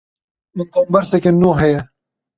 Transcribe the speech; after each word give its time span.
Min 0.55 0.67
komberseke 0.73 1.31
nû 1.41 1.49
heye. 1.59 1.79